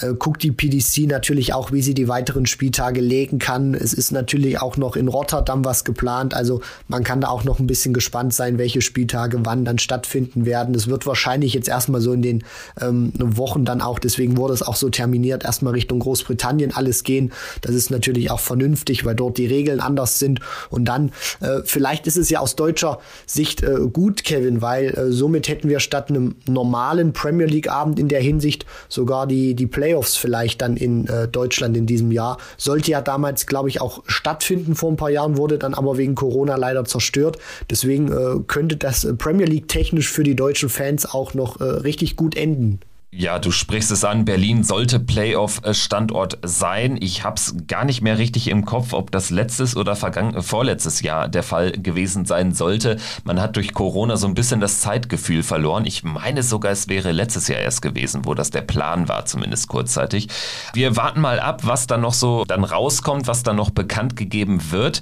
[0.00, 3.74] äh, guckt die PDC natürlich auch, wie sie die weiteren Spieltage legen kann.
[3.74, 6.32] Es ist natürlich auch noch in Rotterdam was geplant.
[6.34, 10.46] Also man kann da auch noch ein bisschen gespannt sein, welche Spieltage wann dann stattfinden
[10.46, 10.76] werden.
[10.76, 12.44] Es wird wahrscheinlich jetzt erstmal so in den
[12.80, 17.32] ähm, Wochen dann auch, deswegen wurde es auch so terminiert, erstmal Richtung Großbritannien alles gehen.
[17.62, 20.40] Das ist natürlich auch vernünftig vernünftig, weil dort die Regeln anders sind.
[20.70, 25.10] Und dann, äh, vielleicht ist es ja aus deutscher Sicht äh, gut, Kevin, weil äh,
[25.10, 30.16] somit hätten wir statt einem normalen Premier League-Abend in der Hinsicht sogar die, die Playoffs
[30.16, 32.36] vielleicht dann in äh, Deutschland in diesem Jahr.
[32.58, 36.14] Sollte ja damals, glaube ich, auch stattfinden vor ein paar Jahren, wurde dann aber wegen
[36.14, 37.38] Corona leider zerstört.
[37.70, 42.16] Deswegen äh, könnte das äh, Premier League technisch für die deutschen Fans auch noch richtig
[42.16, 42.80] gut enden.
[43.10, 44.26] Ja, du sprichst es an.
[44.26, 46.98] Berlin sollte Playoff-Standort sein.
[47.00, 51.00] Ich habe es gar nicht mehr richtig im Kopf, ob das letztes oder vergangen, vorletztes
[51.00, 52.98] Jahr der Fall gewesen sein sollte.
[53.24, 55.86] Man hat durch Corona so ein bisschen das Zeitgefühl verloren.
[55.86, 59.68] Ich meine sogar, es wäre letztes Jahr erst gewesen, wo das der Plan war, zumindest
[59.68, 60.28] kurzzeitig.
[60.74, 64.70] Wir warten mal ab, was dann noch so dann rauskommt, was dann noch bekannt gegeben
[64.70, 65.00] wird.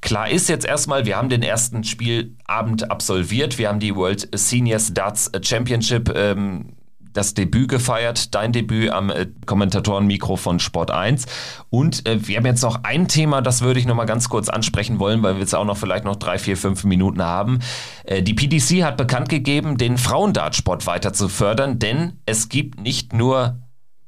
[0.00, 3.58] Klar ist jetzt erstmal, wir haben den ersten Spielabend absolviert.
[3.58, 6.77] Wir haben die World Seniors Darts Championship ähm,
[7.18, 11.26] das Debüt gefeiert, dein Debüt am äh, Kommentatorenmikro von Sport 1.
[11.68, 14.48] Und äh, wir haben jetzt noch ein Thema, das würde ich noch mal ganz kurz
[14.48, 17.58] ansprechen wollen, weil wir jetzt auch noch vielleicht noch drei, vier, fünf Minuten haben.
[18.04, 23.12] Äh, die PDC hat bekannt gegeben, den Frauendartsport weiter zu fördern, denn es gibt nicht
[23.12, 23.58] nur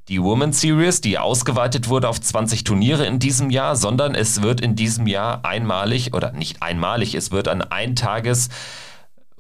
[0.09, 4.61] die Women's Series, die ausgeweitet wurde auf 20 Turniere in diesem Jahr, sondern es wird
[4.61, 8.51] in diesem Jahr einmalig oder nicht einmalig, es wird ein Eintages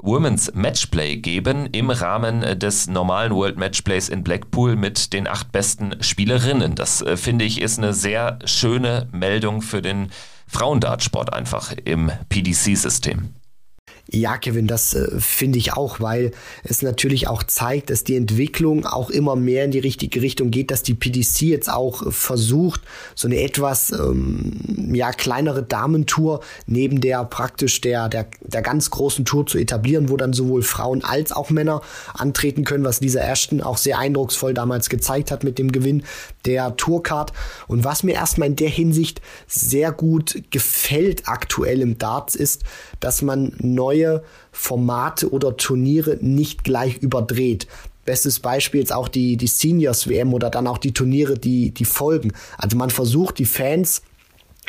[0.02, 6.02] Women's Matchplay geben im Rahmen des normalen World Matchplays in Blackpool mit den acht besten
[6.02, 6.74] Spielerinnen.
[6.74, 10.10] Das äh, finde ich ist eine sehr schöne Meldung für den
[10.46, 13.34] Frauendartsport einfach im PDC-System.
[14.12, 16.32] Ja, Kevin, das äh, finde ich auch, weil
[16.64, 20.72] es natürlich auch zeigt, dass die Entwicklung auch immer mehr in die richtige Richtung geht,
[20.72, 22.80] dass die PDC jetzt auch äh, versucht,
[23.14, 29.24] so eine etwas ähm, ja kleinere Damentour neben der praktisch der, der der ganz großen
[29.24, 31.80] Tour zu etablieren, wo dann sowohl Frauen als auch Männer
[32.12, 36.02] antreten können, was Lisa Ashton auch sehr eindrucksvoll damals gezeigt hat mit dem Gewinn
[36.46, 37.32] der Tourcard.
[37.68, 42.64] Und was mir erstmal in der Hinsicht sehr gut gefällt aktuell im Darts ist,
[43.00, 47.66] dass man neue Formate oder Turniere nicht gleich überdreht.
[48.04, 51.84] Bestes Beispiel jetzt auch die, die Seniors WM oder dann auch die Turniere, die, die
[51.84, 52.32] folgen.
[52.58, 54.02] Also man versucht die Fans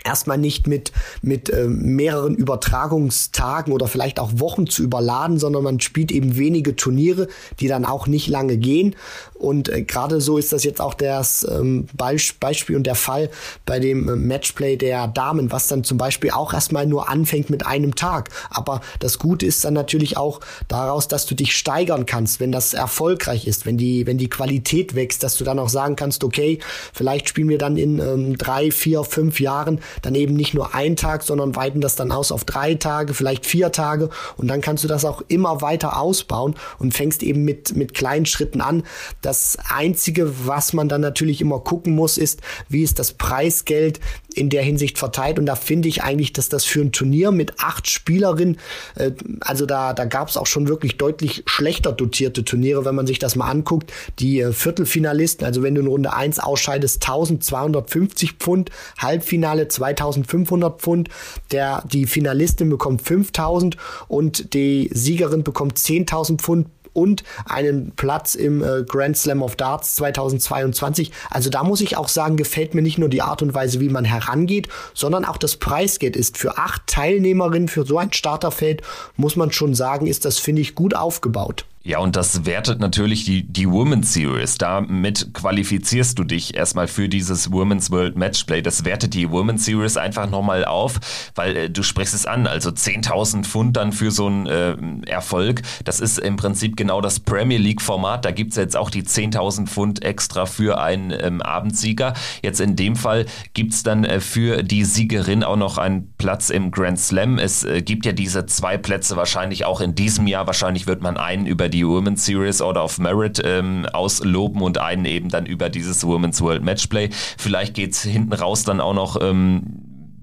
[0.03, 0.91] erstmal nicht mit,
[1.21, 6.75] mit äh, mehreren Übertragungstagen oder vielleicht auch Wochen zu überladen, sondern man spielt eben wenige
[6.75, 7.27] Turniere,
[7.59, 8.95] die dann auch nicht lange gehen.
[9.41, 13.32] Und äh, gerade so ist das jetzt auch das ähm, Beispiel und der Fall
[13.65, 17.65] bei dem äh, Matchplay der Damen, was dann zum Beispiel auch erstmal nur anfängt mit
[17.65, 18.30] einem Tag.
[18.51, 22.75] Aber das Gute ist dann natürlich auch daraus, dass du dich steigern kannst, wenn das
[22.75, 26.60] erfolgreich ist, wenn die, wenn die Qualität wächst, dass du dann auch sagen kannst, okay,
[26.93, 30.95] vielleicht spielen wir dann in ähm, drei, vier, fünf Jahren dann eben nicht nur ein
[30.95, 34.84] Tag, sondern weiten das dann aus auf drei Tage, vielleicht vier Tage und dann kannst
[34.84, 38.84] du das auch immer weiter ausbauen und fängst eben mit, mit kleinen Schritten an.
[39.31, 44.01] Das Einzige, was man dann natürlich immer gucken muss, ist, wie ist das Preisgeld
[44.33, 47.57] in der Hinsicht verteilt und da finde ich eigentlich, dass das für ein Turnier mit
[47.59, 48.57] acht Spielerinnen,
[48.95, 53.07] äh, also da, da gab es auch schon wirklich deutlich schlechter dotierte Turniere, wenn man
[53.07, 53.93] sich das mal anguckt.
[54.19, 61.07] Die äh, Viertelfinalisten, also wenn du in Runde 1 ausscheidest, 1250 Pfund, Halbfinale 2500 Pfund,
[61.51, 63.77] der, die Finalistin bekommt 5000
[64.09, 69.95] und die Siegerin bekommt 10.000 Pfund und einen Platz im äh, Grand Slam of Darts
[69.95, 71.12] 2022.
[71.30, 73.89] Also da muss ich auch sagen, gefällt mir nicht nur die Art und Weise, wie
[73.89, 78.82] man herangeht, sondern auch das Preisgeld ist für acht Teilnehmerinnen für so ein Starterfeld,
[79.15, 81.65] muss man schon sagen, ist das, finde ich, gut aufgebaut.
[81.83, 84.59] Ja, und das wertet natürlich die, die Women's Series.
[84.59, 88.61] Damit qualifizierst du dich erstmal für dieses Women's World Matchplay.
[88.61, 90.99] Das wertet die Women's Series einfach nochmal auf,
[91.33, 92.45] weil äh, du sprichst es an.
[92.45, 94.75] Also 10.000 Pfund dann für so einen äh,
[95.09, 95.63] Erfolg.
[95.83, 98.25] Das ist im Prinzip genau das Premier League Format.
[98.25, 102.13] Da gibt's jetzt auch die 10.000 Pfund extra für einen ähm, Abendsieger.
[102.43, 106.69] Jetzt in dem Fall gibt's dann äh, für die Siegerin auch noch einen Platz im
[106.69, 107.39] Grand Slam.
[107.39, 110.45] Es äh, gibt ja diese zwei Plätze wahrscheinlich auch in diesem Jahr.
[110.45, 115.05] Wahrscheinlich wird man einen über die Women's Series Order of Merit ähm, ausloben und einen
[115.05, 117.10] eben dann über dieses Women's World Matchplay.
[117.38, 119.63] Vielleicht geht es hinten raus dann auch noch ähm,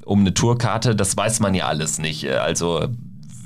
[0.05, 0.95] um eine Tourkarte.
[0.95, 2.25] Das weiß man ja alles nicht.
[2.25, 2.87] Äh, also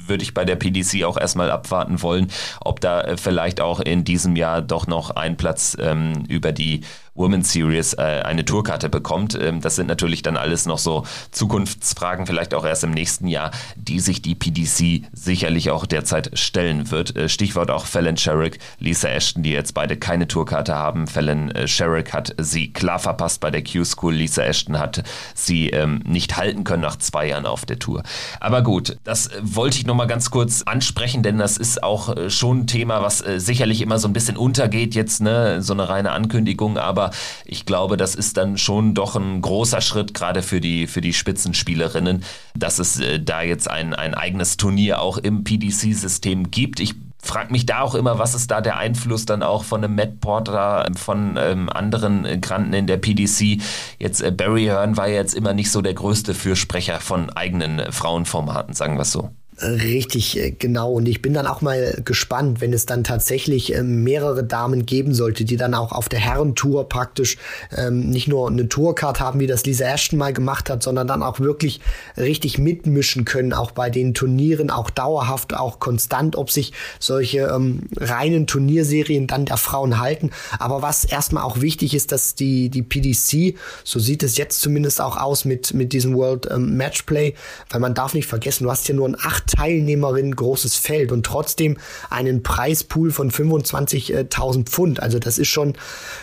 [0.07, 2.29] würde ich bei der PDC auch erstmal abwarten wollen,
[2.61, 6.83] ob da äh, vielleicht auch in diesem Jahr doch noch ein Platz ähm, über die
[7.14, 9.38] Women's Series äh, eine Tourkarte bekommt.
[9.40, 13.51] Ähm, das sind natürlich dann alles noch so Zukunftsfragen, vielleicht auch erst im nächsten Jahr,
[13.77, 17.14] die sich die PDC sicherlich auch derzeit stellen wird.
[17.16, 21.07] Äh, Stichwort auch Fallon Sherrick, Lisa Ashton, die jetzt beide keine Tourkarte haben.
[21.07, 24.14] Fallon äh, Sherrick hat sie klar verpasst bei der Q-School.
[24.14, 25.03] Lisa Ashton hat
[25.35, 28.03] sie ähm, nicht halten können nach zwei Jahren auf der Tour.
[28.40, 32.31] Aber gut, das äh, wollte ich nochmal ganz kurz ansprechen, denn das ist auch äh,
[32.31, 35.62] schon ein Thema, was äh, sicherlich immer so ein bisschen untergeht jetzt, ne?
[35.62, 37.11] so eine reine Ankündigung, aber aber
[37.45, 41.12] ich glaube, das ist dann schon doch ein großer Schritt, gerade für die, für die
[41.12, 42.25] Spitzenspielerinnen,
[42.57, 46.81] dass es äh, da jetzt ein, ein eigenes Turnier auch im PDC-System gibt.
[46.81, 49.95] Ich frage mich da auch immer, was ist da der Einfluss dann auch von einem
[49.95, 53.61] Matt Porter, von ähm, anderen Granten in der PDC.
[53.99, 57.93] Jetzt äh, Barry Hearn war jetzt immer nicht so der größte Fürsprecher von eigenen äh,
[57.93, 59.31] Frauenformaten, sagen wir es so.
[59.61, 60.93] Richtig, äh, genau.
[60.93, 65.12] Und ich bin dann auch mal gespannt, wenn es dann tatsächlich ähm, mehrere Damen geben
[65.12, 67.37] sollte, die dann auch auf der Herrentour praktisch
[67.77, 71.23] ähm, nicht nur eine Tourcard haben, wie das Lisa Ashton mal gemacht hat, sondern dann
[71.23, 71.81] auch wirklich
[72.17, 77.83] richtig mitmischen können, auch bei den Turnieren, auch dauerhaft, auch konstant, ob sich solche ähm,
[77.97, 80.31] reinen Turnierserien dann der Frauen halten.
[80.59, 85.01] Aber was erstmal auch wichtig ist, dass die, die PDC, so sieht es jetzt zumindest
[85.01, 87.35] auch aus mit, mit diesem World ähm, Matchplay,
[87.69, 91.27] weil man darf nicht vergessen, du hast hier nur ein acht Teilnehmerinnen großes Feld und
[91.27, 91.77] trotzdem
[92.09, 95.01] einen Preispool von 25.000 Pfund.
[95.01, 95.75] Also das ist schon,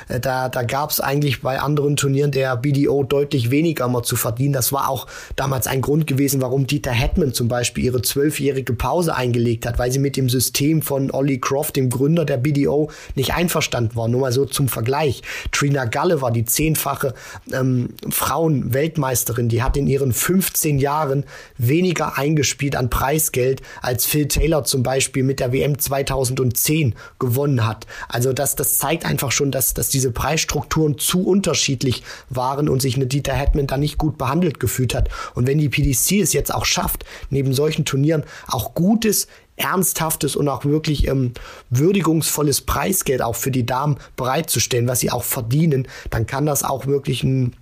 [0.08, 4.16] äh, da, da gab es eigentlich bei anderen Turnieren der BDO deutlich weniger mal zu
[4.16, 4.54] verdienen.
[4.54, 9.16] Das war auch damals ein Grund gewesen, warum Dieter Hetman zum Beispiel ihre zwölfjährige Pause
[9.16, 13.34] eingelegt hat, weil sie mit dem System von Ollie Croft, dem Gründer der BDO, nicht
[13.34, 14.08] einverstanden war.
[14.08, 15.22] Nur mal so zum Vergleich.
[15.52, 17.14] Trina Galle war die zehnfache
[17.54, 19.50] ähm, Frauen-Weltmeisterin.
[19.50, 21.26] Die hat in ihren 15 Jahren
[21.58, 27.66] weniger eingespielt an Preis Preisgeld als Phil Taylor zum Beispiel mit der WM 2010 gewonnen
[27.66, 27.88] hat.
[28.08, 32.98] Also das, das zeigt einfach schon, dass, dass diese Preisstrukturen zu unterschiedlich waren und sich
[32.98, 35.10] eine Dieter Hetman da nicht gut behandelt gefühlt hat.
[35.34, 40.48] Und wenn die PDC es jetzt auch schafft, neben solchen Turnieren auch gutes ernsthaftes und
[40.48, 41.34] auch wirklich ähm,
[41.72, 46.86] würdigungsvolles Preisgeld auch für die Damen bereitzustellen, was sie auch verdienen, dann kann das auch
[46.86, 47.56] wirklich ein ein,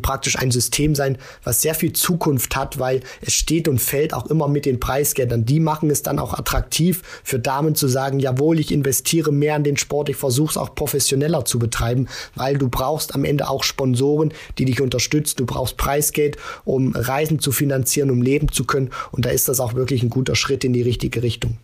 [0.00, 4.26] praktisch ein System sein, was sehr viel Zukunft hat, weil es steht und fällt auch
[4.26, 5.44] immer mit den Preisgeldern.
[5.44, 9.64] Die machen es dann auch attraktiv für Damen zu sagen, jawohl, ich investiere mehr in
[9.64, 13.64] den Sport, ich versuche es auch professioneller zu betreiben, weil du brauchst am Ende auch
[13.64, 15.36] Sponsoren, die dich unterstützen.
[15.38, 18.90] Du brauchst Preisgeld, um Reisen zu finanzieren, um leben zu können.
[19.12, 21.58] Und da ist das auch wirklich ein guter Schritt in die richtige Richtung.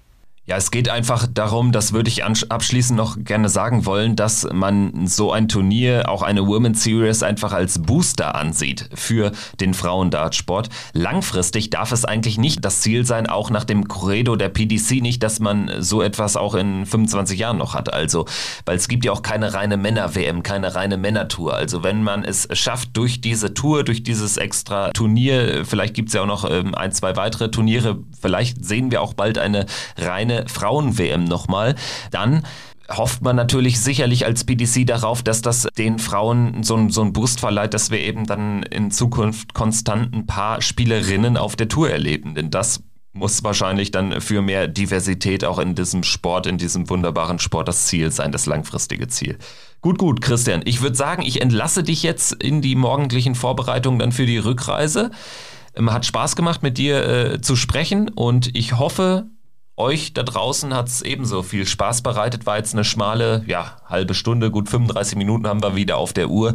[0.45, 5.07] Ja, es geht einfach darum, das würde ich abschließend noch gerne sagen wollen, dass man
[5.07, 10.69] so ein Turnier, auch eine Women's Series einfach als Booster ansieht für den Frauendartsport.
[10.95, 15.23] Langfristig darf es eigentlich nicht das Ziel sein, auch nach dem Credo der PDC nicht,
[15.23, 17.95] dass man so etwas auch in 25 Jahren noch hat.
[17.95, 18.27] Also,
[18.67, 21.55] weil es gibt ja auch keine reine Männer-WM, keine reine Männertour.
[21.55, 26.15] Also wenn man es schafft, durch diese Tour, durch dieses extra Turnier, vielleicht gibt es
[26.15, 30.32] ja auch noch ähm, ein, zwei weitere Turniere, vielleicht sehen wir auch bald eine reine
[30.33, 31.75] eine Frauen-WM nochmal,
[32.11, 32.43] dann
[32.89, 37.41] hofft man natürlich sicherlich als PDC darauf, dass das den Frauen so, so einen Boost
[37.41, 42.35] verleiht, dass wir eben dann in Zukunft konstant ein paar Spielerinnen auf der Tour erleben.
[42.35, 42.83] Denn das
[43.15, 47.87] muss wahrscheinlich dann für mehr Diversität auch in diesem Sport, in diesem wunderbaren Sport das
[47.87, 49.39] Ziel sein, das langfristige Ziel.
[49.81, 50.63] Gut, gut, Christian.
[50.65, 55.11] Ich würde sagen, ich entlasse dich jetzt in die morgendlichen Vorbereitungen dann für die Rückreise.
[55.75, 59.27] Ähm, hat Spaß gemacht, mit dir äh, zu sprechen und ich hoffe,
[59.83, 62.47] euch da draußen hat es ebenso viel Spaß bereitet.
[62.47, 66.31] War jetzt eine schmale, ja, halbe Stunde, gut 35 Minuten haben wir wieder auf der
[66.31, 66.55] Uhr.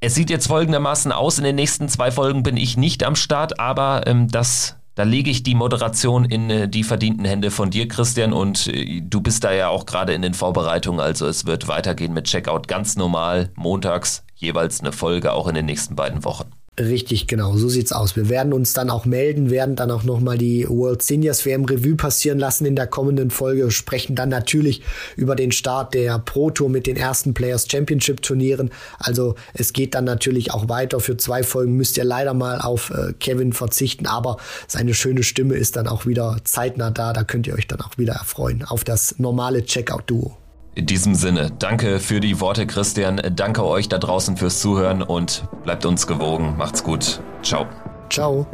[0.00, 1.38] Es sieht jetzt folgendermaßen aus.
[1.38, 5.30] In den nächsten zwei Folgen bin ich nicht am Start, aber ähm, das Da lege
[5.30, 9.44] ich die Moderation in äh, die verdienten Hände von dir, Christian, und äh, du bist
[9.44, 11.00] da ja auch gerade in den Vorbereitungen.
[11.00, 15.66] Also es wird weitergehen mit Checkout ganz normal, montags jeweils eine Folge, auch in den
[15.66, 16.50] nächsten beiden Wochen.
[16.78, 18.16] Richtig, genau, so sieht's aus.
[18.16, 21.96] Wir werden uns dann auch melden, werden dann auch nochmal die World Seniors WM Revue
[21.96, 24.82] passieren lassen in der kommenden Folge, sprechen dann natürlich
[25.16, 28.70] über den Start der Pro Tour mit den ersten Players Championship Turnieren.
[28.98, 31.00] Also es geht dann natürlich auch weiter.
[31.00, 34.36] Für zwei Folgen müsst ihr leider mal auf äh, Kevin verzichten, aber
[34.68, 37.14] seine schöne Stimme ist dann auch wieder zeitnah da.
[37.14, 40.36] Da könnt ihr euch dann auch wieder erfreuen auf das normale Checkout-Duo.
[40.76, 43.22] In diesem Sinne, danke für die Worte, Christian.
[43.34, 46.54] Danke euch da draußen fürs Zuhören und bleibt uns gewogen.
[46.58, 47.20] Macht's gut.
[47.42, 47.66] Ciao.
[48.10, 48.46] Ciao.